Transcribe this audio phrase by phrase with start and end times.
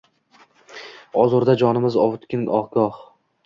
[1.25, 3.03] Ozurda jonimiz ovutgin goh-goh.